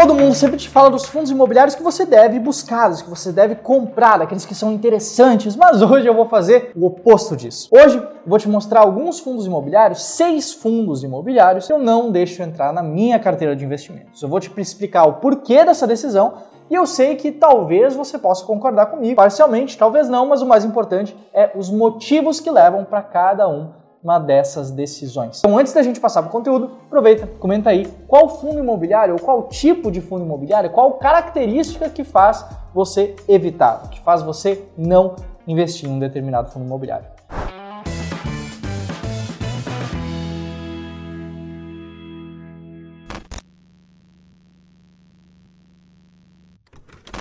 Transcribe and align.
Todo 0.00 0.14
mundo 0.14 0.34
sempre 0.34 0.56
te 0.56 0.66
fala 0.66 0.88
dos 0.88 1.04
fundos 1.04 1.30
imobiliários 1.30 1.74
que 1.74 1.82
você 1.82 2.06
deve 2.06 2.38
buscar, 2.38 2.90
que 3.02 3.10
você 3.10 3.30
deve 3.30 3.56
comprar, 3.56 4.22
aqueles 4.22 4.46
que 4.46 4.54
são 4.54 4.72
interessantes, 4.72 5.54
mas 5.54 5.82
hoje 5.84 6.06
eu 6.06 6.14
vou 6.14 6.26
fazer 6.26 6.72
o 6.74 6.86
oposto 6.86 7.36
disso. 7.36 7.68
Hoje 7.70 8.02
vou 8.26 8.38
te 8.38 8.48
mostrar 8.48 8.80
alguns 8.80 9.20
fundos 9.20 9.44
imobiliários, 9.44 10.02
seis 10.02 10.54
fundos 10.54 11.04
imobiliários 11.04 11.66
que 11.66 11.72
eu 11.74 11.78
não 11.78 12.10
deixo 12.10 12.42
entrar 12.42 12.72
na 12.72 12.82
minha 12.82 13.18
carteira 13.18 13.54
de 13.54 13.62
investimentos. 13.62 14.22
Eu 14.22 14.30
vou 14.30 14.40
te 14.40 14.50
explicar 14.58 15.04
o 15.04 15.20
porquê 15.20 15.66
dessa 15.66 15.86
decisão 15.86 16.32
e 16.70 16.74
eu 16.74 16.86
sei 16.86 17.16
que 17.16 17.30
talvez 17.30 17.94
você 17.94 18.18
possa 18.18 18.46
concordar 18.46 18.86
comigo, 18.86 19.16
parcialmente, 19.16 19.76
talvez 19.76 20.08
não, 20.08 20.24
mas 20.24 20.40
o 20.40 20.46
mais 20.46 20.64
importante 20.64 21.14
é 21.34 21.50
os 21.54 21.68
motivos 21.68 22.40
que 22.40 22.50
levam 22.50 22.86
para 22.86 23.02
cada 23.02 23.46
um 23.46 23.68
uma 24.02 24.18
dessas 24.18 24.70
decisões. 24.70 25.38
Então, 25.38 25.58
antes 25.58 25.72
da 25.72 25.82
gente 25.82 26.00
passar 26.00 26.22
para 26.22 26.30
o 26.30 26.32
conteúdo, 26.32 26.78
aproveita, 26.86 27.26
comenta 27.38 27.70
aí 27.70 27.86
qual 28.08 28.28
fundo 28.40 28.58
imobiliário 28.58 29.14
ou 29.14 29.20
qual 29.20 29.48
tipo 29.48 29.90
de 29.90 30.00
fundo 30.00 30.24
imobiliário, 30.24 30.70
qual 30.70 30.94
característica 30.94 31.88
que 31.90 32.02
faz 32.02 32.44
você 32.72 33.14
evitar, 33.28 33.88
que 33.90 34.00
faz 34.00 34.22
você 34.22 34.64
não 34.76 35.16
investir 35.46 35.88
em 35.88 35.92
um 35.92 35.98
determinado 35.98 36.50
fundo 36.50 36.64
imobiliário. 36.64 37.19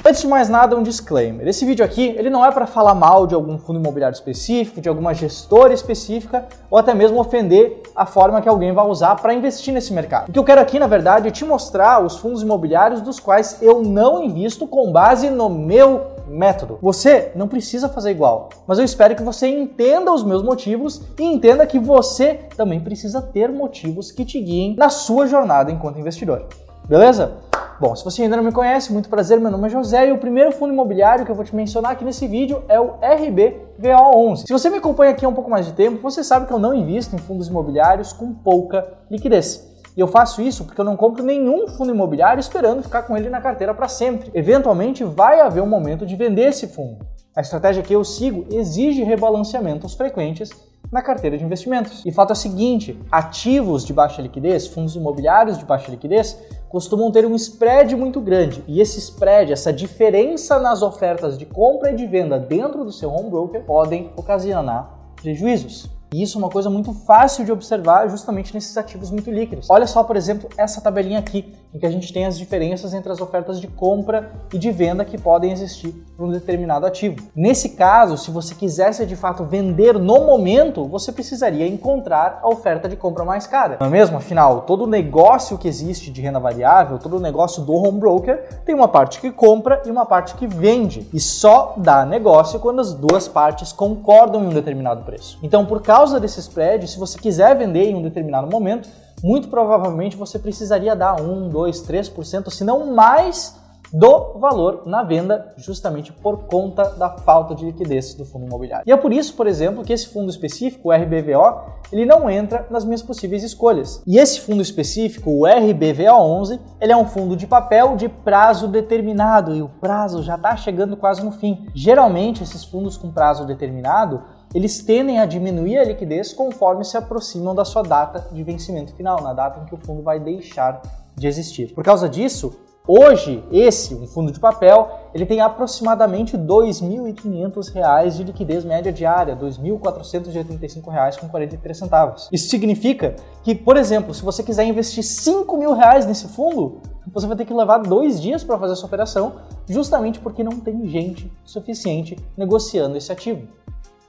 Antes 0.10 0.24
de 0.24 0.28
mais 0.28 0.50
nada, 0.50 0.76
um 0.76 0.82
disclaimer. 0.82 1.48
Esse 1.48 1.64
vídeo 1.64 1.86
aqui, 1.86 2.16
ele 2.18 2.32
não 2.32 2.44
é 2.44 2.52
para 2.52 2.66
falar 2.66 2.96
mal 2.96 3.28
de 3.28 3.36
algum 3.36 3.60
fundo 3.60 3.80
imobiliário 3.80 4.16
específico, 4.16 4.82
de 4.82 4.90
alguma 4.90 5.14
gestora 5.14 5.72
específica, 5.72 6.48
ou 6.68 6.80
até 6.80 6.96
mesmo 6.96 7.20
ofender 7.20 7.84
a 7.96 8.08
forma 8.08 8.42
que 8.42 8.50
alguém 8.50 8.74
vai 8.74 8.88
usar 8.88 9.16
para 9.18 9.36
investir 9.36 9.72
nesse 9.72 9.94
mercado. 9.94 10.28
O 10.28 10.32
que 10.32 10.40
eu 10.40 10.44
quero 10.44 10.62
aqui, 10.62 10.80
na 10.80 10.88
verdade, 10.88 11.28
é 11.28 11.32
te 11.32 11.46
mostrar 11.46 12.04
os 12.04 12.18
fundos 12.18 12.42
imobiliários 12.42 13.02
dos 13.02 13.20
quais 13.20 13.60
eu 13.62 13.84
não 13.84 14.24
invisto 14.24 14.66
com 14.66 14.92
base 14.92 15.30
no 15.30 15.48
meu 15.48 16.08
método. 16.28 16.80
Você 16.82 17.32
não 17.36 17.48
precisa 17.48 17.88
fazer 17.88 18.10
igual, 18.10 18.50
mas 18.66 18.80
eu 18.80 18.86
espero 18.86 19.16
que 19.16 19.22
você 19.22 19.48
entenda 19.48 20.12
os 20.12 20.24
meus 20.24 20.42
motivos 20.42 21.04
e 21.20 21.24
entenda 21.24 21.68
que 21.68 21.78
você 21.78 22.40
também 22.58 22.80
precisa 22.80 23.22
ter 23.22 23.52
motivos 23.52 24.12
que 24.12 24.26
te 24.26 24.42
guiem 24.42 24.76
na 24.76 24.90
sua 24.90 25.28
jornada 25.28 25.72
enquanto 25.72 26.00
investidor. 26.00 26.48
Beleza? 26.88 27.48
Bom, 27.80 27.96
se 27.96 28.04
você 28.04 28.24
ainda 28.24 28.36
não 28.36 28.44
me 28.44 28.52
conhece, 28.52 28.92
muito 28.92 29.08
prazer, 29.08 29.40
meu 29.40 29.50
nome 29.50 29.68
é 29.68 29.70
José 29.70 30.10
e 30.10 30.12
o 30.12 30.18
primeiro 30.18 30.52
fundo 30.52 30.74
imobiliário 30.74 31.24
que 31.24 31.32
eu 31.32 31.36
vou 31.36 31.46
te 31.46 31.56
mencionar 31.56 31.94
aqui 31.94 32.04
nesse 32.04 32.28
vídeo 32.28 32.62
é 32.68 32.78
o 32.78 32.98
RBVO11. 33.00 34.48
Se 34.48 34.52
você 34.52 34.70
me 34.70 34.80
acompanha 34.80 35.12
aqui 35.12 35.24
há 35.24 35.30
um 35.30 35.34
pouco 35.34 35.50
mais 35.50 35.66
de 35.66 35.72
tempo, 35.72 36.02
você 36.02 36.22
sabe 36.22 36.46
que 36.46 36.52
eu 36.52 36.60
não 36.60 36.74
invisto 36.74 37.16
em 37.16 37.20
fundos 37.20 37.48
imobiliários 37.48 38.12
com 38.12 38.34
pouca 38.34 38.98
liquidez. 39.10 39.66
E 39.96 40.02
eu 40.02 40.10
faço 40.10 40.42
isso 40.42 40.66
porque 40.66 40.82
eu 40.82 40.84
não 40.84 40.98
compro 40.98 41.24
nenhum 41.24 41.70
fundo 41.70 41.92
imobiliário 41.92 42.42
esperando 42.42 42.84
ficar 42.84 43.04
com 43.04 43.16
ele 43.16 43.30
na 43.30 43.40
carteira 43.40 43.74
para 43.74 43.88
sempre. 43.88 44.30
Eventualmente 44.34 45.06
vai 45.06 45.40
haver 45.40 45.64
um 45.64 45.68
momento 45.68 46.06
de 46.06 46.18
vender 46.18 46.50
esse 46.50 46.68
fundo. 46.68 46.98
A 47.34 47.40
estratégia 47.40 47.82
que 47.82 47.94
eu 47.94 48.04
sigo 48.04 48.46
exige 48.52 49.04
rebalanceamentos 49.04 49.94
frequentes 49.94 50.50
na 50.92 51.02
carteira 51.02 51.38
de 51.38 51.46
investimentos. 51.46 52.04
E 52.06 52.12
fato 52.12 52.32
é 52.32 52.34
o 52.34 52.36
seguinte: 52.36 53.00
ativos 53.12 53.86
de 53.86 53.94
baixa 53.94 54.22
liquidez, 54.22 54.68
fundos 54.68 54.96
imobiliários 54.96 55.58
de 55.58 55.66
baixa 55.66 55.90
liquidez, 55.92 56.38
costumam 56.70 57.12
ter 57.12 57.26
um 57.26 57.36
spread 57.36 57.96
muito 57.96 58.22
grande. 58.22 58.64
E 58.68 58.80
esse 58.80 59.00
spread, 59.00 59.52
essa 59.52 59.74
diferença 59.74 60.60
nas 60.60 60.82
ofertas 60.82 61.38
de 61.38 61.46
compra 61.46 61.92
e 61.92 61.96
de 61.96 62.06
venda 62.06 62.40
dentro 62.40 62.86
do 62.86 62.92
seu 62.92 63.12
home 63.12 63.30
broker, 63.30 63.64
podem 63.66 64.12
ocasionar 64.16 64.98
prejuízos. 65.16 65.90
E 66.14 66.24
isso 66.24 66.38
é 66.38 66.40
uma 66.40 66.50
coisa 66.50 66.70
muito 66.70 66.92
fácil 66.92 67.46
de 67.46 67.52
observar 67.52 68.08
justamente 68.10 68.54
nesses 68.54 68.76
ativos 68.78 69.12
muito 69.12 69.30
líquidos. 69.30 69.68
Olha 69.70 69.86
só, 69.86 70.04
por 70.04 70.16
exemplo, 70.16 70.50
essa 70.58 70.82
tabelinha 70.82 71.20
aqui, 71.20 71.54
em 71.74 71.80
que 71.80 71.86
a 71.86 71.92
gente 71.92 72.12
tem 72.12 72.26
as 72.26 72.38
diferenças 72.38 72.94
entre 72.94 73.12
as 73.12 73.22
ofertas 73.22 73.60
de 73.60 73.68
compra 73.68 74.32
e 74.54 74.58
de 74.58 74.72
venda 74.72 75.06
que 75.06 75.18
podem 75.18 75.52
existir 75.52 75.94
para 76.16 76.26
um 76.26 76.32
determinado 76.32 76.86
ativo. 76.86 77.28
Nesse 77.36 77.70
caso, 77.70 78.18
se 78.18 78.32
você 78.32 78.56
quisesse 78.56 79.06
de 79.06 79.16
fato 79.16 79.44
vender 79.44 79.98
no 80.00 80.26
momento, 80.26 80.86
você 80.86 81.12
precisaria 81.12 81.68
encontrar 81.68 82.40
a 82.42 82.50
oferta 82.50 82.90
de 82.90 82.96
compra 82.96 83.24
mais 83.24 83.46
cara. 83.46 83.78
Não 83.80 83.88
é 83.88 83.90
mesmo? 83.90 84.18
Afinal, 84.18 84.62
todo 84.62 84.88
negócio 84.88 85.58
que 85.58 85.68
existe 85.68 86.12
de 86.12 86.22
renda 86.22 86.40
variável, 86.40 86.98
todo 86.98 87.20
negócio 87.20 87.64
do 87.64 87.74
home 87.74 88.00
broker, 88.00 88.62
tem 88.66 88.74
uma 88.74 88.88
parte 88.88 89.22
que 89.22 89.32
compra 89.32 89.82
e 89.86 89.92
uma 89.92 90.06
parte 90.06 90.36
que 90.36 90.48
vende. 90.48 91.08
E 91.14 91.20
só 91.20 91.76
dá 91.78 92.06
negócio 92.06 92.60
quando 92.60 92.82
as 92.82 92.94
duas 92.94 93.28
partes 93.28 93.72
concordam 93.72 94.44
em 94.44 94.48
um 94.48 94.54
determinado 94.54 95.04
preço. 95.04 95.38
Então, 95.44 95.66
por 95.66 95.82
causa 95.82 96.20
desse 96.20 96.40
spread, 96.40 96.88
se 96.88 96.98
você 96.98 97.18
quiser 97.20 97.56
vender 97.56 97.90
em 97.90 97.96
um 97.96 98.02
determinado 98.02 98.48
momento, 98.48 98.90
muito 99.24 99.48
provavelmente 99.48 100.16
você 100.16 100.40
precisaria 100.40 100.96
dar 100.96 101.22
1, 101.22 101.50
2, 101.50 101.82
3%, 101.84 102.50
se 102.50 102.64
não 102.64 102.94
mais 102.94 103.60
do 103.92 104.38
valor 104.40 104.84
na 104.86 105.04
venda, 105.04 105.54
justamente 105.58 106.14
por 106.14 106.46
conta 106.46 106.84
da 106.92 107.10
falta 107.10 107.56
de 107.56 107.66
liquidez 107.66 108.14
do 108.14 108.24
fundo 108.24 108.46
imobiliário. 108.46 108.84
E 108.88 108.92
é 108.92 108.98
por 108.98 109.12
isso, 109.12 109.34
por 109.34 109.48
exemplo, 109.48 109.84
que 109.84 109.92
esse 109.92 110.08
fundo 110.08 110.30
específico, 110.30 110.90
o 110.90 110.92
RBVO, 110.94 111.80
ele 111.92 112.06
não 112.06 112.30
entra 112.30 112.68
nas 112.70 112.86
minhas 112.86 113.02
possíveis 113.02 113.44
escolhas. 113.44 114.02
E 114.06 114.18
esse 114.18 114.42
fundo 114.42 114.62
específico, 114.62 115.32
o 115.32 115.42
RBVO11, 115.42 116.60
ele 116.80 116.92
é 116.92 116.98
um 116.98 117.06
fundo 117.06 117.36
de 117.36 117.48
papel 117.48 117.96
de 117.96 118.08
prazo 118.08 118.68
determinado 118.68 119.56
e 119.56 119.62
o 119.62 119.70
prazo 119.70 120.22
já 120.22 120.36
está 120.36 120.56
chegando 120.56 120.96
quase 120.96 121.24
no 121.24 121.32
fim. 121.32 121.68
Geralmente, 121.74 122.44
esses 122.44 122.64
fundos 122.64 122.96
com 122.96 123.12
prazo 123.12 123.46
determinado 123.46 124.22
eles 124.54 124.84
tendem 124.84 125.20
a 125.20 125.26
diminuir 125.26 125.78
a 125.78 125.84
liquidez 125.84 126.34
conforme 126.34 126.84
se 126.84 126.98
aproximam 126.98 127.54
da 127.54 127.64
sua 127.64 127.84
data 127.84 128.28
de 128.32 128.44
vencimento 128.44 128.94
final, 128.96 129.22
na 129.22 129.34
data 129.34 129.62
em 129.62 129.66
que 129.66 129.76
o 129.76 129.78
fundo 129.78 130.02
vai 130.02 130.20
deixar 130.20 130.82
de 131.16 131.28
existir. 131.28 131.74
Por 131.74 131.84
causa 131.84 132.10
disso, 132.10 132.58
Hoje, 132.92 133.44
esse, 133.52 133.94
um 133.94 134.08
fundo 134.08 134.32
de 134.32 134.40
papel, 134.40 134.90
ele 135.14 135.24
tem 135.24 135.42
aproximadamente 135.42 136.36
R$ 136.36 136.42
2.500 136.42 138.10
de 138.10 138.24
liquidez 138.24 138.66
média 138.66 138.92
diária, 138.92 139.36
R$ 139.36 139.42
2.485,43. 139.42 142.30
Isso 142.32 142.50
significa 142.50 143.16
que, 143.44 143.54
por 143.54 143.78
exemplo, 143.78 144.12
se 144.12 144.24
você 144.24 144.42
quiser 144.42 144.66
investir 144.66 145.04
5 145.04 145.56
mil 145.56 145.74
reais 145.74 146.08
nesse 146.08 146.30
fundo, 146.30 146.82
você 147.14 147.28
vai 147.28 147.38
ter 147.38 147.46
que 147.46 147.54
levar 147.54 147.78
dois 147.78 148.20
dias 148.20 148.44
para 148.44 148.58
fazer 148.58 148.74
essa 148.74 148.88
operação, 148.88 149.34
justamente 149.68 150.20
porque 150.20 150.44
não 150.44 150.60
tem 150.60 150.88
gente 150.88 151.32
suficiente 151.46 152.18
negociando 152.36 152.98
esse 152.98 153.12
ativo. 153.12 153.48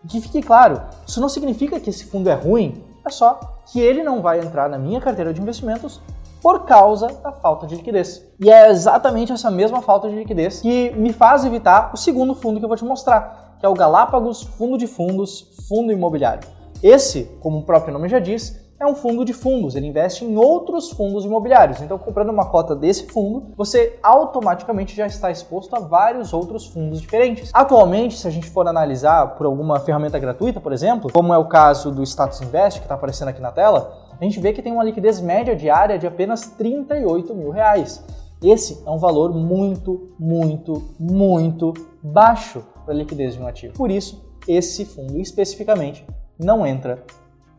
Que 0.08 0.20
fique 0.20 0.42
claro, 0.42 0.80
isso 1.06 1.20
não 1.20 1.28
significa 1.28 1.78
que 1.78 1.90
esse 1.90 2.06
fundo 2.06 2.30
é 2.30 2.34
ruim, 2.34 2.82
é 3.04 3.10
só 3.10 3.38
que 3.66 3.80
ele 3.80 4.02
não 4.02 4.22
vai 4.22 4.40
entrar 4.40 4.68
na 4.68 4.78
minha 4.78 5.00
carteira 5.00 5.32
de 5.32 5.40
investimentos 5.40 6.00
por 6.40 6.64
causa 6.64 7.08
da 7.08 7.32
falta 7.32 7.66
de 7.66 7.76
liquidez. 7.76 8.24
E 8.40 8.50
é 8.50 8.70
exatamente 8.70 9.32
essa 9.32 9.50
mesma 9.50 9.82
falta 9.82 10.08
de 10.08 10.16
liquidez 10.16 10.60
que 10.60 10.90
me 10.92 11.12
faz 11.12 11.44
evitar 11.44 11.90
o 11.92 11.96
segundo 11.96 12.34
fundo 12.34 12.58
que 12.58 12.64
eu 12.64 12.68
vou 12.68 12.76
te 12.76 12.84
mostrar, 12.84 13.56
que 13.60 13.66
é 13.66 13.68
o 13.68 13.74
Galápagos 13.74 14.42
Fundo 14.42 14.78
de 14.78 14.86
Fundos 14.86 15.48
Fundo 15.68 15.92
Imobiliário. 15.92 16.48
Esse, 16.82 17.24
como 17.40 17.58
o 17.58 17.62
próprio 17.62 17.92
nome 17.92 18.08
já 18.08 18.18
diz, 18.18 18.58
é 18.80 18.86
um 18.86 18.94
fundo 18.94 19.26
de 19.26 19.34
fundos, 19.34 19.76
ele 19.76 19.86
investe 19.86 20.24
em 20.24 20.38
outros 20.38 20.90
fundos 20.90 21.26
imobiliários. 21.26 21.82
Então, 21.82 21.98
comprando 21.98 22.30
uma 22.30 22.46
cota 22.46 22.74
desse 22.74 23.06
fundo, 23.08 23.52
você 23.54 23.98
automaticamente 24.02 24.96
já 24.96 25.06
está 25.06 25.30
exposto 25.30 25.76
a 25.76 25.80
vários 25.80 26.32
outros 26.32 26.66
fundos 26.66 26.98
diferentes. 26.98 27.50
Atualmente, 27.52 28.16
se 28.16 28.26
a 28.26 28.30
gente 28.30 28.48
for 28.48 28.66
analisar 28.66 29.34
por 29.36 29.44
alguma 29.44 29.78
ferramenta 29.80 30.18
gratuita, 30.18 30.60
por 30.60 30.72
exemplo, 30.72 31.12
como 31.12 31.34
é 31.34 31.36
o 31.36 31.44
caso 31.44 31.90
do 31.90 32.02
Status 32.02 32.40
Invest, 32.40 32.80
que 32.80 32.86
está 32.86 32.94
aparecendo 32.94 33.28
aqui 33.28 33.40
na 33.42 33.52
tela, 33.52 33.92
a 34.18 34.24
gente 34.24 34.40
vê 34.40 34.50
que 34.54 34.62
tem 34.62 34.72
uma 34.72 34.82
liquidez 34.84 35.20
média 35.20 35.54
diária 35.54 35.98
de 35.98 36.06
apenas 36.06 36.40
38 36.56 37.34
mil 37.34 37.50
reais. 37.50 38.02
Esse 38.42 38.82
é 38.86 38.90
um 38.90 38.96
valor 38.96 39.34
muito, 39.34 40.14
muito, 40.18 40.82
muito 40.98 41.74
baixo 42.02 42.64
para 42.86 42.94
a 42.94 42.96
liquidez 42.96 43.34
de 43.34 43.42
um 43.42 43.46
ativo. 43.46 43.74
Por 43.74 43.90
isso, 43.90 44.24
esse 44.48 44.86
fundo 44.86 45.18
especificamente 45.18 46.06
não 46.38 46.66
entra 46.66 47.04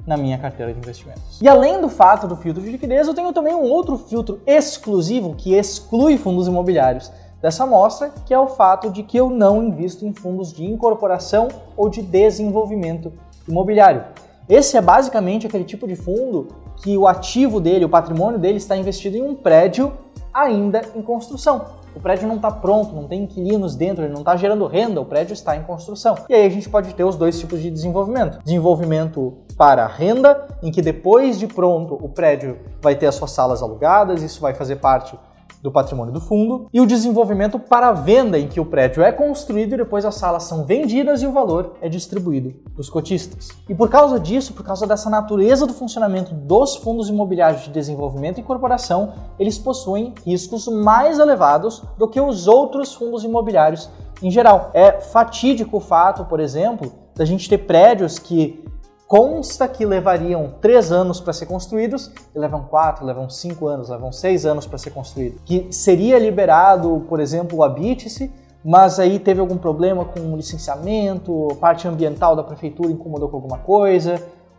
na 0.06 0.18
minha 0.18 0.38
carteira 0.38 0.74
de 0.74 0.80
investimentos. 0.80 1.39
E 1.42 1.48
além 1.48 1.80
do 1.80 1.89
fato 1.89 2.27
do 2.27 2.36
filtro 2.36 2.62
de 2.62 2.69
liquidez, 2.69 3.07
eu 3.07 3.13
tenho 3.13 3.31
também 3.33 3.53
um 3.53 3.63
outro 3.63 3.98
filtro 3.98 4.42
exclusivo 4.45 5.36
que 5.36 5.53
exclui 5.53 6.18
fundos 6.18 6.48
imobiliários 6.48 7.12
dessa 7.42 7.63
amostra, 7.63 8.12
que 8.25 8.33
é 8.33 8.39
o 8.39 8.48
fato 8.48 8.89
de 8.89 9.03
que 9.03 9.18
eu 9.18 9.30
não 9.30 9.63
invisto 9.63 10.06
em 10.06 10.13
fundos 10.13 10.53
de 10.53 10.63
incorporação 10.63 11.48
ou 11.75 11.89
de 11.89 12.01
desenvolvimento 12.01 13.12
imobiliário. 13.48 14.03
Esse 14.48 14.77
é 14.77 14.81
basicamente 14.81 15.48
aquele 15.48 15.63
tipo 15.63 15.88
de 15.88 15.95
fundo 15.95 16.50
que 16.83 16.98
o 16.98 17.07
ativo 17.07 17.59
dele, 17.59 17.86
o 17.86 17.89
patrimônio 17.89 18.39
dele 18.39 18.57
está 18.57 18.75
investido 18.75 19.18
em 19.18 19.21
um 19.21 19.36
prédio 19.36 19.94
ainda 20.33 20.81
em 20.95 21.01
construção. 21.01 21.81
O 21.95 21.99
prédio 21.99 22.27
não 22.27 22.38
está 22.38 22.49
pronto, 22.49 22.95
não 22.95 23.07
tem 23.07 23.23
inquilinos 23.23 23.75
dentro, 23.75 24.03
ele 24.03 24.13
não 24.13 24.21
está 24.21 24.35
gerando 24.35 24.65
renda, 24.65 25.01
o 25.01 25.05
prédio 25.05 25.33
está 25.33 25.55
em 25.55 25.63
construção. 25.63 26.15
E 26.29 26.33
aí 26.33 26.45
a 26.45 26.49
gente 26.49 26.69
pode 26.69 26.93
ter 26.93 27.03
os 27.03 27.15
dois 27.15 27.39
tipos 27.39 27.61
de 27.61 27.69
desenvolvimento. 27.69 28.39
Desenvolvimento 28.43 29.33
para 29.57 29.85
renda, 29.88 30.47
em 30.63 30.71
que 30.71 30.81
depois 30.81 31.38
de 31.38 31.47
pronto 31.47 31.93
o 32.01 32.09
prédio 32.09 32.57
vai 32.81 32.95
ter 32.95 33.07
as 33.07 33.15
suas 33.15 33.31
salas 33.31 33.61
alugadas, 33.61 34.23
isso 34.23 34.41
vai 34.41 34.53
fazer 34.53 34.77
parte 34.77 35.17
do 35.62 35.72
patrimônio 35.72 36.13
do 36.13 36.19
fundo, 36.19 36.68
e 36.74 36.81
o 36.81 36.86
desenvolvimento 36.86 37.60
para 37.60 37.92
venda, 37.92 38.40
em 38.40 38.48
que 38.48 38.60
o 38.60 38.66
prédio 38.66 39.04
é 39.04 39.12
construído 39.12 39.74
e 39.74 39.78
depois 39.78 40.06
as 40.06 40.16
salas 40.16 40.44
são 40.44 40.66
vendidas 40.66 41.22
e 41.22 41.28
o 41.28 41.31
valor 41.31 41.75
é 41.81 41.88
distribuído 41.88 42.54
para 42.74 42.81
os 42.81 42.90
cotistas. 42.90 43.50
E 43.69 43.75
por 43.75 43.90
causa 43.90 44.19
disso, 44.19 44.54
por 44.54 44.63
causa 44.63 44.88
dessa 44.88 45.10
natureza 45.10 45.68
do 45.68 45.74
funcionamento 45.74 46.34
dos 46.34 46.75
fundos 46.75 47.10
imobiliários 47.10 47.63
de 47.63 47.69
desenvolvimento 47.69 48.38
e 48.38 48.42
incorporação, 48.42 49.13
eles 49.38 49.58
possuem 49.58 50.13
riscos 50.25 50.68
mais 50.68 51.19
elevados 51.19 51.84
do 51.98 52.08
que 52.08 52.19
os 52.19 52.48
outros 52.48 52.94
fundos 52.94 53.24
imobiliários 53.24 53.90
em 54.22 54.30
geral. 54.30 54.72
É 54.74 55.00
fatídico 55.00 55.78
o 55.78 55.81
fato, 55.81 56.25
por 56.25 56.40
exemplo, 56.40 56.92
da 57.16 57.25
gente 57.25 57.50
ter 57.50 57.60
prédios 57.60 58.18
que 58.19 58.63
consta 59.12 59.68
que 59.68 59.86
levariam 59.86 60.54
três 60.62 60.90
anos 60.90 61.19
para 61.19 61.34
ser 61.34 61.46
construídos 61.46 62.10
e 62.34 62.40
levam 62.40 62.63
quatro, 62.63 63.06
levam 63.06 63.30
cinco 63.30 63.68
anos, 63.68 63.90
levam 63.90 64.10
seis 64.10 64.46
anos 64.46 64.66
para 64.66 64.78
ser 64.78 64.92
construído. 64.92 65.38
Que 65.44 65.68
seria 65.69 66.18
liberado, 66.18 67.06
por 67.10 67.19
exemplo, 67.19 67.58
o 67.58 67.63
Habite-se, 67.63 68.31
mas 68.63 69.02
aí 69.02 69.19
teve 69.19 69.42
algum 69.42 69.58
problema 69.58 70.06
com 70.06 70.22
o 70.22 70.38
licenciamento, 70.38 71.50
parte 71.60 71.90
ambiental 71.90 72.38
da 72.38 72.44
prefeitura 72.44 72.90
incomodou 72.90 73.28
com 73.28 73.36
alguma 73.36 73.58
coisa, 73.58 74.16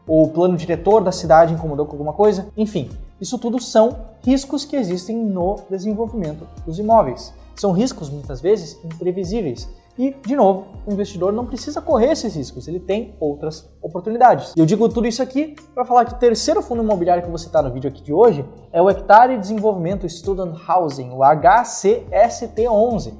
ou 0.06 0.24
o 0.24 0.28
plano 0.28 0.54
diretor 0.54 1.02
da 1.02 1.12
cidade 1.12 1.54
incomodou 1.54 1.86
com 1.86 1.92
alguma 1.92 2.12
coisa. 2.12 2.48
Enfim, 2.54 2.90
isso 3.18 3.38
tudo 3.38 3.58
são 3.58 4.00
riscos 4.22 4.66
que 4.66 4.76
existem 4.76 5.16
no 5.16 5.60
desenvolvimento 5.70 6.46
dos 6.66 6.78
imóveis. 6.78 7.32
São 7.56 7.72
riscos 7.72 8.10
muitas 8.10 8.42
vezes 8.42 8.78
imprevisíveis 8.84 9.66
e, 9.98 10.14
de 10.26 10.34
novo, 10.34 10.66
o 10.86 10.92
investidor 10.92 11.32
não 11.32 11.44
precisa 11.44 11.80
correr 11.82 12.12
esses 12.12 12.34
riscos, 12.34 12.66
ele 12.66 12.80
tem 12.80 13.14
outras 13.20 13.70
oportunidades. 13.80 14.54
E 14.56 14.60
eu 14.60 14.66
digo 14.66 14.88
tudo 14.88 15.06
isso 15.06 15.22
aqui 15.22 15.54
para 15.74 15.84
falar 15.84 16.06
que 16.06 16.14
o 16.14 16.16
terceiro 16.16 16.62
fundo 16.62 16.82
imobiliário 16.82 17.22
que 17.22 17.30
você 17.30 17.46
está 17.46 17.60
no 17.60 17.70
vídeo 17.70 17.90
aqui 17.90 18.02
de 18.02 18.12
hoje 18.12 18.44
é 18.72 18.80
o 18.80 18.88
Hectare 18.88 19.38
Desenvolvimento 19.38 20.08
Student 20.08 20.56
Housing, 20.66 21.10
o 21.10 21.18
HCST11. 21.18 23.12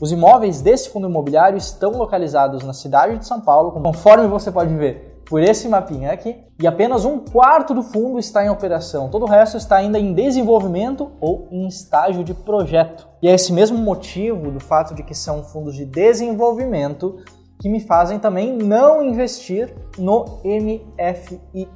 Os 0.00 0.12
imóveis 0.12 0.60
desse 0.60 0.90
fundo 0.90 1.08
imobiliário 1.08 1.56
estão 1.56 1.92
localizados 1.92 2.62
na 2.62 2.72
cidade 2.72 3.18
de 3.18 3.26
São 3.26 3.40
Paulo, 3.40 3.72
conforme 3.72 4.28
você 4.28 4.52
pode 4.52 4.72
ver 4.74 5.17
por 5.28 5.42
esse 5.42 5.68
mapinha 5.68 6.10
aqui, 6.10 6.36
e 6.58 6.66
apenas 6.66 7.04
um 7.04 7.18
quarto 7.18 7.74
do 7.74 7.82
fundo 7.82 8.18
está 8.18 8.44
em 8.44 8.48
operação, 8.48 9.10
todo 9.10 9.24
o 9.24 9.28
resto 9.28 9.58
está 9.58 9.76
ainda 9.76 9.98
em 9.98 10.14
desenvolvimento 10.14 11.12
ou 11.20 11.46
em 11.50 11.66
estágio 11.68 12.24
de 12.24 12.32
projeto. 12.32 13.06
E 13.20 13.28
é 13.28 13.34
esse 13.34 13.52
mesmo 13.52 13.76
motivo 13.76 14.50
do 14.50 14.58
fato 14.58 14.94
de 14.94 15.02
que 15.02 15.14
são 15.14 15.44
fundos 15.44 15.74
de 15.74 15.84
desenvolvimento 15.84 17.18
que 17.60 17.68
me 17.68 17.80
fazem 17.80 18.18
também 18.18 18.56
não 18.56 19.02
investir 19.02 19.74
no 19.98 20.40
MFI 20.44 21.68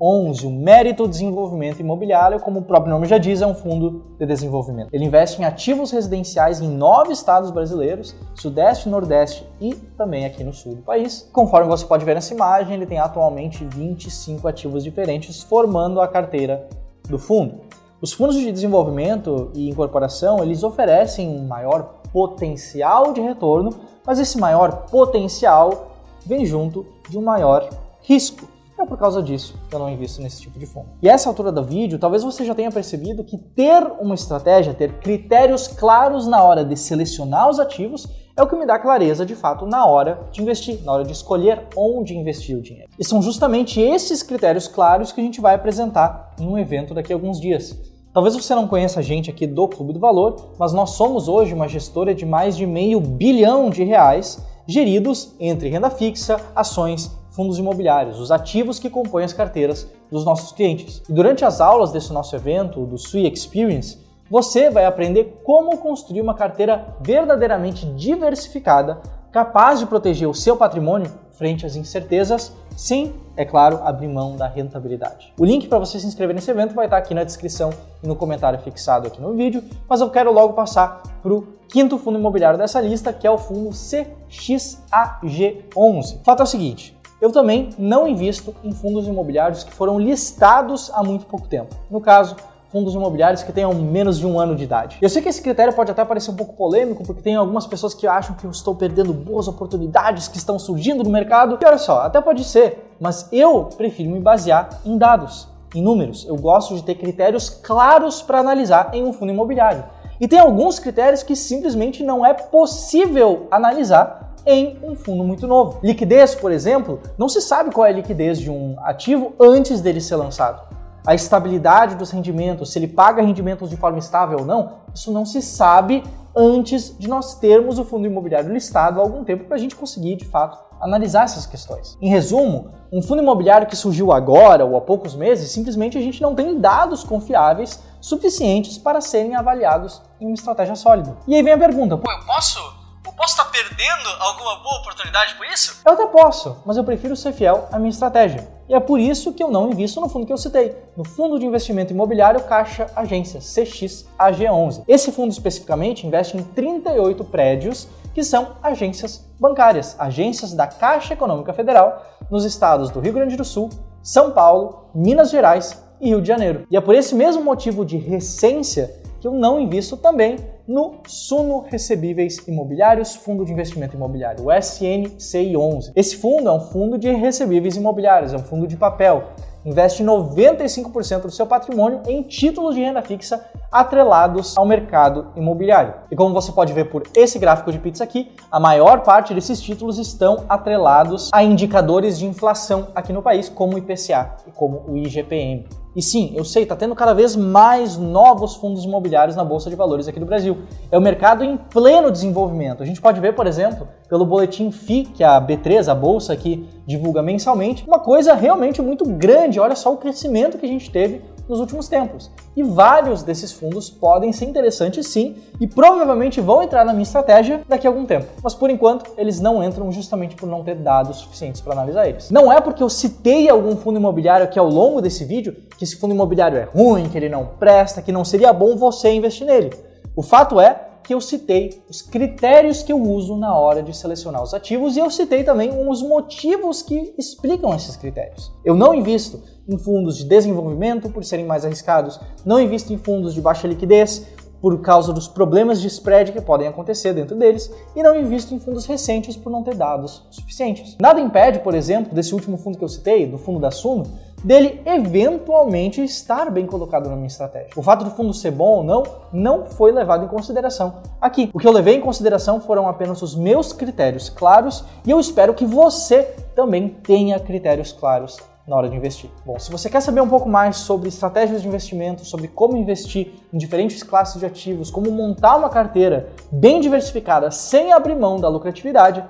11, 0.00 0.46
o 0.46 0.50
Mérito 0.50 1.06
Desenvolvimento 1.06 1.80
Imobiliário, 1.80 2.40
como 2.40 2.60
o 2.60 2.62
próprio 2.62 2.90
nome 2.90 3.06
já 3.06 3.18
diz, 3.18 3.42
é 3.42 3.46
um 3.46 3.54
fundo 3.54 4.16
de 4.18 4.24
desenvolvimento. 4.24 4.88
Ele 4.92 5.04
investe 5.04 5.40
em 5.40 5.44
ativos 5.44 5.90
residenciais 5.90 6.60
em 6.60 6.68
nove 6.68 7.12
estados 7.12 7.50
brasileiros, 7.50 8.16
Sudeste, 8.34 8.88
Nordeste 8.88 9.46
e 9.60 9.74
também 9.74 10.24
aqui 10.24 10.42
no 10.42 10.54
sul 10.54 10.76
do 10.76 10.82
país. 10.82 11.28
Conforme 11.32 11.68
você 11.68 11.84
pode 11.84 12.04
ver 12.04 12.14
nessa 12.14 12.32
imagem, 12.32 12.74
ele 12.74 12.86
tem 12.86 12.98
atualmente 12.98 13.62
25 13.64 14.48
ativos 14.48 14.82
diferentes, 14.82 15.42
formando 15.42 16.00
a 16.00 16.08
carteira 16.08 16.66
do 17.08 17.18
fundo. 17.18 17.60
Os 17.98 18.12
fundos 18.12 18.36
de 18.36 18.52
desenvolvimento 18.52 19.50
e 19.54 19.70
incorporação, 19.70 20.42
eles 20.42 20.62
oferecem 20.62 21.28
um 21.28 21.46
maior 21.46 21.95
potencial 22.12 23.12
de 23.12 23.20
retorno, 23.20 23.70
mas 24.04 24.18
esse 24.18 24.38
maior 24.38 24.86
potencial 24.90 25.92
vem 26.24 26.44
junto 26.44 26.86
de 27.08 27.18
um 27.18 27.22
maior 27.22 27.68
risco. 28.02 28.48
É 28.78 28.84
por 28.84 28.98
causa 28.98 29.22
disso 29.22 29.58
que 29.70 29.74
eu 29.74 29.78
não 29.78 29.88
invisto 29.88 30.20
nesse 30.20 30.42
tipo 30.42 30.58
de 30.58 30.66
fundo. 30.66 30.88
E 31.00 31.08
essa 31.08 31.30
altura 31.30 31.50
do 31.50 31.64
vídeo, 31.64 31.98
talvez 31.98 32.22
você 32.22 32.44
já 32.44 32.54
tenha 32.54 32.70
percebido 32.70 33.24
que 33.24 33.38
ter 33.38 33.82
uma 33.98 34.14
estratégia, 34.14 34.74
ter 34.74 34.98
critérios 34.98 35.66
claros 35.66 36.26
na 36.26 36.42
hora 36.42 36.62
de 36.62 36.76
selecionar 36.76 37.48
os 37.48 37.58
ativos, 37.58 38.06
é 38.36 38.42
o 38.42 38.46
que 38.46 38.54
me 38.54 38.66
dá 38.66 38.78
clareza 38.78 39.24
de 39.24 39.34
fato 39.34 39.64
na 39.64 39.86
hora 39.86 40.20
de 40.30 40.42
investir, 40.42 40.84
na 40.84 40.92
hora 40.92 41.04
de 41.04 41.12
escolher 41.12 41.66
onde 41.74 42.14
investir 42.14 42.54
o 42.54 42.60
dinheiro. 42.60 42.90
E 42.98 43.04
são 43.04 43.22
justamente 43.22 43.80
esses 43.80 44.22
critérios 44.22 44.68
claros 44.68 45.10
que 45.10 45.22
a 45.22 45.24
gente 45.24 45.40
vai 45.40 45.54
apresentar 45.54 46.34
em 46.38 46.46
um 46.46 46.58
evento 46.58 46.92
daqui 46.92 47.14
a 47.14 47.16
alguns 47.16 47.40
dias. 47.40 47.74
Talvez 48.16 48.34
você 48.34 48.54
não 48.54 48.66
conheça 48.66 49.00
a 49.00 49.02
gente 49.02 49.28
aqui 49.28 49.46
do 49.46 49.68
Clube 49.68 49.92
do 49.92 50.00
Valor, 50.00 50.36
mas 50.58 50.72
nós 50.72 50.92
somos 50.92 51.28
hoje 51.28 51.52
uma 51.52 51.68
gestora 51.68 52.14
de 52.14 52.24
mais 52.24 52.56
de 52.56 52.64
meio 52.64 52.98
bilhão 52.98 53.68
de 53.68 53.84
reais 53.84 54.42
geridos 54.66 55.34
entre 55.38 55.68
renda 55.68 55.90
fixa, 55.90 56.40
ações, 56.54 57.14
fundos 57.28 57.58
imobiliários, 57.58 58.18
os 58.18 58.30
ativos 58.30 58.78
que 58.78 58.88
compõem 58.88 59.26
as 59.26 59.34
carteiras 59.34 59.86
dos 60.10 60.24
nossos 60.24 60.50
clientes. 60.52 61.02
E 61.06 61.12
durante 61.12 61.44
as 61.44 61.60
aulas 61.60 61.92
desse 61.92 62.10
nosso 62.10 62.34
evento, 62.34 62.86
do 62.86 62.96
Sui 62.96 63.26
Experience, 63.26 63.98
você 64.30 64.70
vai 64.70 64.86
aprender 64.86 65.42
como 65.44 65.76
construir 65.76 66.22
uma 66.22 66.32
carteira 66.32 66.96
verdadeiramente 67.02 67.84
diversificada, 67.84 68.98
capaz 69.30 69.78
de 69.78 69.84
proteger 69.84 70.26
o 70.26 70.32
seu 70.32 70.56
patrimônio 70.56 71.12
frente 71.32 71.66
às 71.66 71.76
incertezas 71.76 72.50
sem, 72.76 73.14
é 73.36 73.44
claro, 73.44 73.80
abrir 73.82 74.06
mão 74.06 74.36
da 74.36 74.46
rentabilidade. 74.46 75.32
O 75.38 75.44
link 75.44 75.66
para 75.66 75.78
você 75.78 75.98
se 75.98 76.06
inscrever 76.06 76.34
nesse 76.34 76.50
evento 76.50 76.74
vai 76.74 76.86
estar 76.86 76.98
aqui 76.98 77.14
na 77.14 77.24
descrição 77.24 77.70
e 78.02 78.06
no 78.06 78.14
comentário 78.14 78.58
fixado 78.60 79.06
aqui 79.06 79.20
no 79.20 79.34
vídeo, 79.34 79.64
mas 79.88 80.00
eu 80.00 80.10
quero 80.10 80.30
logo 80.30 80.52
passar 80.52 81.02
para 81.22 81.32
o 81.32 81.48
quinto 81.68 81.98
fundo 81.98 82.18
imobiliário 82.18 82.58
dessa 82.58 82.80
lista, 82.80 83.12
que 83.12 83.26
é 83.26 83.30
o 83.30 83.38
fundo 83.38 83.70
CXAG11. 83.70 86.20
O 86.20 86.24
fato 86.24 86.40
é 86.40 86.44
o 86.44 86.46
seguinte, 86.46 86.96
eu 87.20 87.32
também 87.32 87.70
não 87.78 88.06
invisto 88.06 88.54
em 88.62 88.72
fundos 88.72 89.08
imobiliários 89.08 89.64
que 89.64 89.72
foram 89.72 89.98
listados 89.98 90.90
há 90.92 91.02
muito 91.02 91.26
pouco 91.26 91.48
tempo. 91.48 91.74
No 91.90 92.00
caso, 92.00 92.36
fundos 92.76 92.92
imobiliários 92.92 93.42
que 93.42 93.50
tenham 93.54 93.72
menos 93.72 94.18
de 94.18 94.26
um 94.26 94.38
ano 94.38 94.54
de 94.54 94.64
idade. 94.64 94.98
Eu 95.00 95.08
sei 95.08 95.22
que 95.22 95.30
esse 95.30 95.40
critério 95.40 95.72
pode 95.72 95.90
até 95.90 96.04
parecer 96.04 96.30
um 96.30 96.36
pouco 96.36 96.52
polêmico, 96.52 97.02
porque 97.04 97.22
tem 97.22 97.34
algumas 97.34 97.66
pessoas 97.66 97.94
que 97.94 98.06
acham 98.06 98.36
que 98.36 98.44
eu 98.44 98.50
estou 98.50 98.74
perdendo 98.74 99.14
boas 99.14 99.48
oportunidades 99.48 100.28
que 100.28 100.36
estão 100.36 100.58
surgindo 100.58 101.02
no 101.02 101.08
mercado. 101.08 101.56
E 101.58 101.64
olha 101.66 101.78
só, 101.78 102.00
até 102.00 102.20
pode 102.20 102.44
ser, 102.44 102.92
mas 103.00 103.30
eu 103.32 103.70
prefiro 103.78 104.10
me 104.10 104.20
basear 104.20 104.68
em 104.84 104.98
dados, 104.98 105.48
em 105.74 105.80
números. 105.80 106.26
Eu 106.28 106.36
gosto 106.36 106.74
de 106.74 106.82
ter 106.82 106.96
critérios 106.96 107.48
claros 107.48 108.20
para 108.20 108.40
analisar 108.40 108.90
em 108.92 109.02
um 109.02 109.12
fundo 109.14 109.32
imobiliário. 109.32 109.82
E 110.20 110.28
tem 110.28 110.38
alguns 110.38 110.78
critérios 110.78 111.22
que 111.22 111.34
simplesmente 111.34 112.04
não 112.04 112.26
é 112.26 112.34
possível 112.34 113.46
analisar 113.50 114.34
em 114.44 114.78
um 114.82 114.94
fundo 114.94 115.24
muito 115.24 115.46
novo. 115.46 115.78
Liquidez, 115.82 116.34
por 116.34 116.52
exemplo, 116.52 117.00
não 117.16 117.26
se 117.26 117.40
sabe 117.40 117.70
qual 117.70 117.86
é 117.86 117.90
a 117.90 117.94
liquidez 117.94 118.38
de 118.38 118.50
um 118.50 118.76
ativo 118.80 119.32
antes 119.40 119.80
dele 119.80 120.00
ser 120.02 120.16
lançado 120.16 120.75
a 121.06 121.14
estabilidade 121.14 121.94
dos 121.94 122.10
rendimentos, 122.10 122.72
se 122.72 122.78
ele 122.78 122.88
paga 122.88 123.22
rendimentos 123.22 123.70
de 123.70 123.76
forma 123.76 123.98
estável 123.98 124.40
ou 124.40 124.44
não, 124.44 124.80
isso 124.94 125.12
não 125.12 125.24
se 125.24 125.40
sabe 125.40 126.02
antes 126.34 126.96
de 126.98 127.08
nós 127.08 127.34
termos 127.36 127.78
o 127.78 127.84
fundo 127.84 128.06
imobiliário 128.06 128.52
listado 128.52 129.00
há 129.00 129.02
algum 129.02 129.24
tempo 129.24 129.44
para 129.44 129.56
a 129.56 129.58
gente 129.58 129.76
conseguir, 129.76 130.16
de 130.16 130.24
fato, 130.24 130.58
analisar 130.80 131.24
essas 131.24 131.46
questões. 131.46 131.96
Em 132.00 132.08
resumo, 132.08 132.70
um 132.92 133.00
fundo 133.00 133.22
imobiliário 133.22 133.66
que 133.66 133.76
surgiu 133.76 134.12
agora 134.12 134.64
ou 134.64 134.76
há 134.76 134.80
poucos 134.80 135.14
meses, 135.14 135.50
simplesmente 135.50 135.96
a 135.96 136.02
gente 136.02 136.20
não 136.20 136.34
tem 136.34 136.58
dados 136.58 137.02
confiáveis 137.02 137.82
suficientes 138.00 138.76
para 138.76 139.00
serem 139.00 139.34
avaliados 139.34 140.02
em 140.20 140.26
uma 140.26 140.34
estratégia 140.34 140.74
sólida. 140.74 141.16
E 141.26 141.34
aí 141.34 141.42
vem 141.42 141.54
a 141.54 141.58
pergunta: 141.58 141.96
pô, 141.96 142.10
eu 142.10 142.26
posso 142.26 142.76
posso 143.16 143.32
estar 143.32 143.46
perdendo 143.46 144.08
alguma 144.20 144.56
boa 144.56 144.80
oportunidade 144.80 145.34
por 145.34 145.46
isso? 145.46 145.80
Eu 145.84 145.92
até 145.94 146.06
posso, 146.06 146.62
mas 146.66 146.76
eu 146.76 146.84
prefiro 146.84 147.16
ser 147.16 147.32
fiel 147.32 147.68
à 147.72 147.78
minha 147.78 147.90
estratégia. 147.90 148.46
E 148.68 148.74
é 148.74 148.80
por 148.80 148.98
isso 148.98 149.32
que 149.32 149.42
eu 149.42 149.50
não 149.50 149.70
invisto 149.70 150.00
no 150.00 150.08
fundo 150.08 150.26
que 150.26 150.32
eu 150.32 150.38
citei, 150.38 150.74
no 150.96 151.04
Fundo 151.04 151.38
de 151.38 151.46
Investimento 151.46 151.92
Imobiliário 151.92 152.42
Caixa 152.44 152.90
Agência, 152.96 153.38
CXAG11. 153.38 154.82
Esse 154.88 155.12
fundo 155.12 155.30
especificamente 155.30 156.06
investe 156.06 156.36
em 156.36 156.42
38 156.42 157.24
prédios 157.24 157.88
que 158.12 158.24
são 158.24 158.56
agências 158.62 159.24
bancárias, 159.38 159.94
agências 159.98 160.52
da 160.52 160.66
Caixa 160.66 161.14
Econômica 161.14 161.52
Federal 161.52 162.02
nos 162.30 162.44
estados 162.44 162.90
do 162.90 162.98
Rio 162.98 163.12
Grande 163.12 163.36
do 163.36 163.44
Sul, 163.44 163.70
São 164.02 164.32
Paulo, 164.32 164.86
Minas 164.94 165.30
Gerais 165.30 165.82
e 166.00 166.08
Rio 166.08 166.20
de 166.20 166.28
Janeiro. 166.28 166.66
E 166.70 166.76
é 166.76 166.80
por 166.80 166.94
esse 166.94 167.14
mesmo 167.14 167.44
motivo 167.44 167.84
de 167.84 167.96
recência 167.96 169.05
que 169.20 169.26
eu 169.26 169.32
não 169.32 169.60
invisto 169.60 169.96
também 169.96 170.36
no 170.66 170.96
Suno 171.06 171.60
Recebíveis 171.60 172.46
Imobiliários 172.48 173.14
Fundo 173.14 173.44
de 173.44 173.52
Investimento 173.52 173.96
Imobiliário, 173.96 174.44
o 174.44 174.48
SNCI11. 174.48 175.92
Esse 175.94 176.16
fundo 176.16 176.48
é 176.48 176.52
um 176.52 176.60
fundo 176.60 176.98
de 176.98 177.10
recebíveis 177.10 177.76
imobiliários, 177.76 178.32
é 178.32 178.36
um 178.36 178.42
fundo 178.42 178.66
de 178.66 178.76
papel. 178.76 179.24
Investe 179.64 180.04
95% 180.04 181.22
do 181.22 181.30
seu 181.30 181.44
patrimônio 181.44 182.00
em 182.06 182.22
títulos 182.22 182.76
de 182.76 182.80
renda 182.80 183.02
fixa 183.02 183.44
atrelados 183.70 184.56
ao 184.56 184.64
mercado 184.64 185.32
imobiliário. 185.34 185.94
E 186.08 186.14
como 186.14 186.32
você 186.32 186.52
pode 186.52 186.72
ver 186.72 186.84
por 186.84 187.02
esse 187.16 187.36
gráfico 187.38 187.72
de 187.72 187.78
pizza 187.80 188.04
aqui, 188.04 188.30
a 188.50 188.60
maior 188.60 189.02
parte 189.02 189.34
desses 189.34 189.60
títulos 189.60 189.98
estão 189.98 190.44
atrelados 190.48 191.30
a 191.32 191.42
indicadores 191.42 192.16
de 192.16 192.26
inflação 192.26 192.88
aqui 192.94 193.12
no 193.12 193.22
país, 193.22 193.48
como 193.48 193.74
o 193.74 193.78
IPCA 193.78 194.36
e 194.46 194.52
como 194.52 194.84
o 194.86 194.96
IGPM. 194.96 195.66
E 195.96 196.02
sim, 196.02 196.34
eu 196.36 196.44
sei, 196.44 196.64
está 196.64 196.76
tendo 196.76 196.94
cada 196.94 197.14
vez 197.14 197.34
mais 197.34 197.96
novos 197.96 198.54
fundos 198.54 198.84
imobiliários 198.84 199.34
na 199.34 199.42
Bolsa 199.42 199.70
de 199.70 199.76
Valores 199.76 200.06
aqui 200.06 200.20
do 200.20 200.26
Brasil. 200.26 200.58
É 200.92 200.98
o 200.98 201.00
mercado 201.00 201.42
em 201.42 201.56
pleno 201.56 202.10
desenvolvimento. 202.10 202.82
A 202.82 202.86
gente 202.86 203.00
pode 203.00 203.18
ver, 203.18 203.34
por 203.34 203.46
exemplo, 203.46 203.88
pelo 204.06 204.26
boletim 204.26 204.70
FI, 204.70 205.06
que 205.06 205.24
a 205.24 205.40
B3, 205.40 205.88
a 205.88 205.94
bolsa 205.94 206.34
aqui, 206.34 206.68
divulga 206.86 207.22
mensalmente, 207.22 207.82
uma 207.88 207.98
coisa 207.98 208.34
realmente 208.34 208.82
muito 208.82 209.06
grande. 209.06 209.58
Olha 209.58 209.74
só 209.74 209.90
o 209.90 209.96
crescimento 209.96 210.58
que 210.58 210.66
a 210.66 210.68
gente 210.68 210.90
teve 210.90 211.22
nos 211.48 211.60
últimos 211.60 211.88
tempos. 211.88 212.30
E 212.56 212.62
vários 212.62 213.22
desses 213.22 213.52
fundos 213.52 213.90
podem 213.90 214.32
ser 214.32 214.46
interessantes 214.46 215.06
sim 215.08 215.36
e 215.60 215.66
provavelmente 215.66 216.40
vão 216.40 216.62
entrar 216.62 216.84
na 216.84 216.92
minha 216.92 217.02
estratégia 217.02 217.62
daqui 217.68 217.86
a 217.86 217.90
algum 217.90 218.06
tempo. 218.06 218.26
Mas 218.42 218.54
por 218.54 218.70
enquanto, 218.70 219.10
eles 219.16 219.40
não 219.40 219.62
entram 219.62 219.90
justamente 219.92 220.34
por 220.34 220.48
não 220.48 220.64
ter 220.64 220.76
dados 220.76 221.18
suficientes 221.18 221.60
para 221.60 221.72
analisar 221.72 222.08
eles. 222.08 222.30
Não 222.30 222.52
é 222.52 222.60
porque 222.60 222.82
eu 222.82 222.88
citei 222.88 223.48
algum 223.48 223.76
fundo 223.76 223.98
imobiliário 223.98 224.44
aqui 224.44 224.58
ao 224.58 224.68
longo 224.68 225.00
desse 225.00 225.24
vídeo 225.24 225.56
que 225.76 225.84
esse 225.84 225.96
fundo 225.96 226.14
imobiliário 226.14 226.58
é 226.58 226.64
ruim, 226.64 227.08
que 227.08 227.16
ele 227.18 227.28
não 227.28 227.44
presta, 227.44 228.00
que 228.00 228.12
não 228.12 228.24
seria 228.24 228.52
bom 228.52 228.76
você 228.76 229.12
investir 229.12 229.46
nele. 229.46 229.70
O 230.14 230.22
fato 230.22 230.58
é 230.58 230.85
que 231.06 231.14
eu 231.14 231.20
citei 231.20 231.80
os 231.88 232.02
critérios 232.02 232.82
que 232.82 232.92
eu 232.92 233.00
uso 233.00 233.36
na 233.36 233.56
hora 233.56 233.80
de 233.80 233.96
selecionar 233.96 234.42
os 234.42 234.52
ativos 234.52 234.96
e 234.96 234.98
eu 234.98 235.08
citei 235.08 235.44
também 235.44 235.70
os 235.88 236.02
motivos 236.02 236.82
que 236.82 237.14
explicam 237.16 237.72
esses 237.72 237.94
critérios. 237.94 238.52
Eu 238.64 238.74
não 238.74 238.92
invisto 238.92 239.40
em 239.68 239.78
fundos 239.78 240.18
de 240.18 240.24
desenvolvimento 240.24 241.08
por 241.08 241.24
serem 241.24 241.46
mais 241.46 241.64
arriscados, 241.64 242.18
não 242.44 242.60
invisto 242.60 242.92
em 242.92 242.98
fundos 242.98 243.34
de 243.34 243.40
baixa 243.40 243.68
liquidez 243.68 244.26
por 244.60 244.80
causa 244.80 245.12
dos 245.12 245.28
problemas 245.28 245.80
de 245.80 245.86
spread 245.86 246.32
que 246.32 246.40
podem 246.40 246.66
acontecer 246.66 247.12
dentro 247.12 247.36
deles 247.36 247.72
e 247.94 248.02
não 248.02 248.16
invisto 248.18 248.52
em 248.52 248.58
fundos 248.58 248.84
recentes 248.84 249.36
por 249.36 249.50
não 249.50 249.62
ter 249.62 249.76
dados 249.76 250.26
suficientes. 250.30 250.96
Nada 251.00 251.20
impede, 251.20 251.60
por 251.60 251.74
exemplo, 251.74 252.12
desse 252.12 252.34
último 252.34 252.56
fundo 252.56 252.78
que 252.78 252.84
eu 252.84 252.88
citei, 252.88 253.26
do 253.26 253.38
fundo 253.38 253.60
da 253.60 253.70
Suno, 253.70 254.04
dele 254.46 254.80
eventualmente 254.86 256.04
estar 256.04 256.52
bem 256.52 256.66
colocado 256.66 257.08
na 257.08 257.16
minha 257.16 257.26
estratégia. 257.26 257.70
O 257.74 257.82
fato 257.82 258.04
do 258.04 258.12
fundo 258.12 258.32
ser 258.32 258.52
bom 258.52 258.76
ou 258.76 258.84
não 258.84 259.02
não 259.32 259.66
foi 259.66 259.90
levado 259.90 260.24
em 260.24 260.28
consideração 260.28 260.98
aqui. 261.20 261.50
O 261.52 261.58
que 261.58 261.66
eu 261.66 261.72
levei 261.72 261.96
em 261.96 262.00
consideração 262.00 262.60
foram 262.60 262.86
apenas 262.86 263.20
os 263.22 263.34
meus 263.34 263.72
critérios 263.72 264.28
claros 264.28 264.84
e 265.04 265.10
eu 265.10 265.18
espero 265.18 265.52
que 265.52 265.66
você 265.66 266.22
também 266.54 266.88
tenha 266.88 267.40
critérios 267.40 267.90
claros 267.90 268.36
na 268.68 268.76
hora 268.76 268.88
de 268.88 268.96
investir. 268.96 269.28
Bom, 269.44 269.58
se 269.58 269.70
você 269.70 269.90
quer 269.90 270.00
saber 270.00 270.20
um 270.20 270.28
pouco 270.28 270.48
mais 270.48 270.76
sobre 270.76 271.08
estratégias 271.08 271.62
de 271.62 271.66
investimento, 271.66 272.24
sobre 272.24 272.46
como 272.46 272.76
investir 272.76 273.32
em 273.52 273.58
diferentes 273.58 274.04
classes 274.04 274.38
de 274.38 274.46
ativos, 274.46 274.92
como 274.92 275.10
montar 275.10 275.56
uma 275.56 275.68
carteira 275.68 276.28
bem 276.52 276.80
diversificada 276.80 277.50
sem 277.50 277.92
abrir 277.92 278.14
mão 278.14 278.38
da 278.38 278.48
lucratividade, 278.48 279.24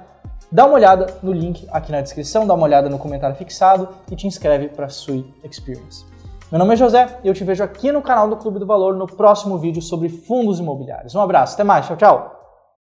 Dá 0.50 0.64
uma 0.64 0.74
olhada 0.74 1.06
no 1.22 1.32
link 1.32 1.66
aqui 1.72 1.90
na 1.90 2.00
descrição, 2.00 2.46
dá 2.46 2.54
uma 2.54 2.64
olhada 2.64 2.88
no 2.88 2.98
comentário 2.98 3.36
fixado 3.36 3.88
e 4.10 4.14
te 4.14 4.26
inscreve 4.26 4.68
para 4.68 4.86
a 4.86 4.88
Sui 4.88 5.24
Experience. 5.42 6.04
Meu 6.50 6.60
nome 6.60 6.74
é 6.74 6.76
José 6.76 7.18
e 7.24 7.28
eu 7.28 7.34
te 7.34 7.42
vejo 7.42 7.64
aqui 7.64 7.90
no 7.90 8.00
canal 8.00 8.28
do 8.28 8.36
Clube 8.36 8.60
do 8.60 8.66
Valor 8.66 8.94
no 8.94 9.06
próximo 9.06 9.58
vídeo 9.58 9.82
sobre 9.82 10.08
fundos 10.08 10.60
imobiliários. 10.60 11.14
Um 11.14 11.20
abraço, 11.20 11.54
até 11.54 11.64
mais, 11.64 11.86
tchau, 11.86 11.96
tchau! 11.96 12.35